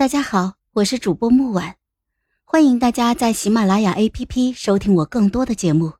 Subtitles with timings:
[0.00, 1.74] 大家好，我是主播木婉，
[2.46, 5.92] 欢迎大家在喜马拉雅 APP 收听我更多的节目。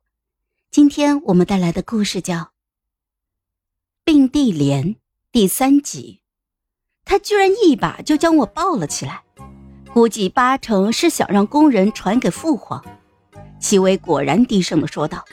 [0.71, 2.35] 今天我们带来的故事叫
[4.03, 4.95] 《并蒂莲》
[5.31, 6.21] 第三集。
[7.05, 9.21] 他居然一把就将我抱了起来，
[9.93, 12.83] 估计八成是想让工人传给父皇。
[13.59, 15.23] 齐薇果然低声的说道：“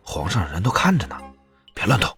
[0.00, 1.18] 皇上人都看着呢，
[1.74, 2.08] 别乱动。”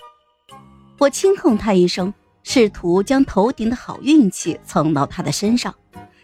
[1.01, 2.13] 我轻哼他一声。
[2.45, 5.75] 试图将头顶的好运气蹭到他的身上，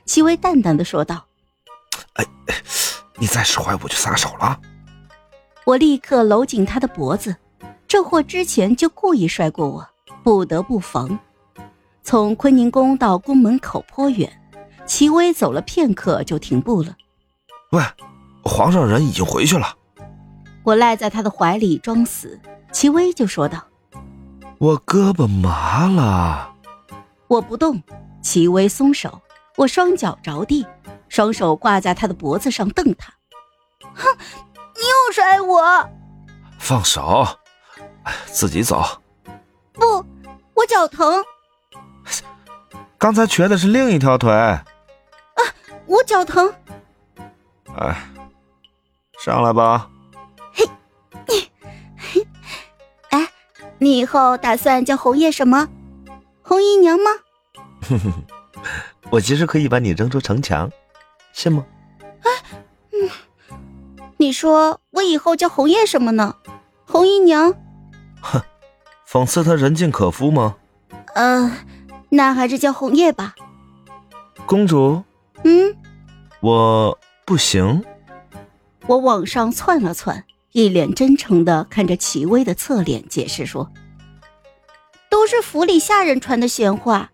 [0.05, 1.25] 齐薇淡淡的说道
[2.15, 2.25] ：“哎，
[3.17, 4.61] 你再使坏我就撒手了。”
[5.65, 7.35] 我立刻搂紧他的脖子，
[7.89, 9.89] 这货之前就故意摔过我，
[10.23, 11.19] 不得不防。
[12.03, 14.31] 从坤宁宫到宫门口颇远，
[14.87, 16.97] 齐薇走了片刻就停步了。
[17.73, 17.83] 喂，
[18.43, 19.75] 皇上人已经回去了。
[20.65, 22.39] 我赖在他的怀里装死，
[22.73, 23.65] 齐薇就说道。
[24.61, 26.55] 我胳膊麻了，
[27.29, 27.83] 我不动。
[28.21, 29.23] 齐薇松手，
[29.57, 30.67] 我双脚着地，
[31.09, 33.11] 双手挂在他的脖子上瞪他。
[33.95, 34.07] 哼，
[34.75, 35.89] 你又摔我！
[36.59, 37.27] 放手，
[38.27, 38.85] 自己走。
[39.73, 40.05] 不，
[40.53, 41.25] 我脚疼。
[42.99, 44.31] 刚才瘸的是另一条腿。
[44.31, 44.63] 啊，
[45.87, 46.53] 我脚疼。
[47.79, 47.97] 哎，
[49.19, 49.89] 上来吧。
[53.81, 55.69] 你以后打算叫红叶什么？
[56.43, 57.11] 红姨娘吗？
[57.89, 58.13] 哼哼，
[59.11, 60.71] 我其实可以把你扔出城墙，
[61.33, 61.65] 信吗？
[62.23, 62.31] 哎，
[62.93, 63.11] 嗯，
[64.19, 66.37] 你说我以后叫红叶什么呢？
[66.87, 67.55] 红姨娘？
[68.21, 68.43] 哼，
[69.09, 70.57] 讽刺他人尽可夫吗？
[71.15, 71.51] 呃，
[72.11, 73.35] 那还是叫红叶吧。
[74.45, 75.03] 公主？
[75.45, 75.75] 嗯，
[76.41, 77.83] 我不行。
[78.87, 80.25] 我往上窜了窜。
[80.53, 83.71] 一脸真诚的看着齐薇的侧脸，解释说
[85.09, 87.13] ：“都是府里下人传的闲话，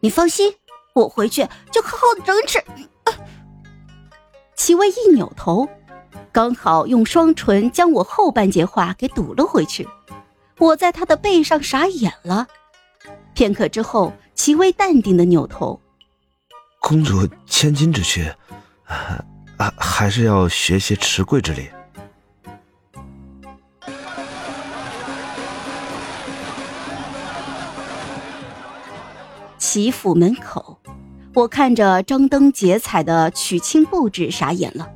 [0.00, 0.54] 你放心，
[0.94, 2.62] 我回去就好好的整治。”
[4.56, 5.68] 齐薇一扭头，
[6.32, 9.86] 刚好用双唇将我后半截话给堵了回去。
[10.58, 12.46] 我在他的背上傻眼了。
[13.34, 15.80] 片刻之后，齐薇淡定的扭头
[16.80, 18.34] ：“公主千金之躯，
[18.86, 19.22] 啊，
[19.76, 21.68] 还是要学些持贵之礼。”
[29.70, 30.78] 齐府门口，
[31.34, 34.90] 我看着张灯结彩的娶亲布置，傻眼了。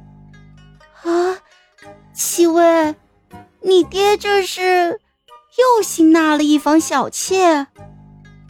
[1.03, 1.37] 啊，
[2.15, 2.95] 齐薇，
[3.61, 4.99] 你爹这是
[5.59, 7.67] 又新纳了一房小妾？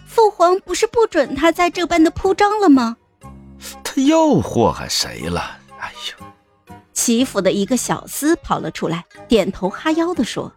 [0.07, 2.99] 父皇不是不准他在这般的铺张了吗？
[3.83, 5.41] 他又祸害谁了？
[5.81, 6.75] 哎呦！
[6.93, 10.53] 齐府的一个小厮跑了出来，点头哈腰的说：“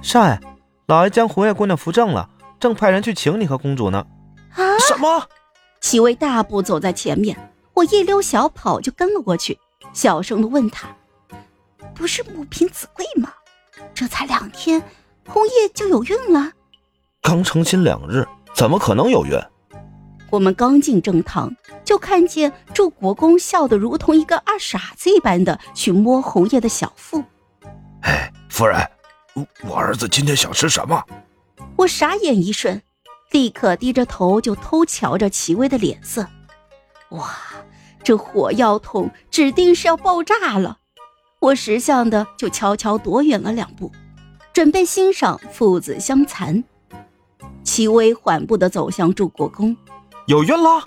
[0.00, 0.38] 少爷，
[0.86, 2.30] 老爷将红叶姑娘扶正了，
[2.60, 4.06] 正派人去请你和公主呢。”
[4.54, 4.60] 啊！
[4.92, 5.26] 什么？
[5.80, 7.36] 齐威大步走在前面，
[7.74, 9.58] 我一溜小跑就跟了过去，
[9.92, 10.88] 小声的问他
[11.94, 13.32] ：“不是母凭子贵吗？
[13.94, 14.82] 这才两天，
[15.26, 16.52] 红叶就有孕了？
[17.22, 19.32] 刚成亲两日，怎么可能有孕？”
[20.30, 21.54] 我们刚进正堂，
[21.84, 27.22] 就看见祝国公笑得如同一个二傻子一般的去摸红叶的小腹。
[28.02, 28.78] 哎，夫人，
[29.62, 31.02] 我儿子今天想吃什么？
[31.76, 32.80] 我傻眼一瞬。
[33.32, 36.28] 立刻低着头就偷瞧着齐薇的脸色，
[37.10, 37.30] 哇，
[38.04, 40.78] 这火药桶指定是要爆炸了！
[41.40, 43.90] 我识相的就悄悄躲远了两步，
[44.52, 46.62] 准备欣赏父子相残。
[47.64, 49.76] 齐薇缓步的走向祝国公，
[50.26, 50.84] 有孕了。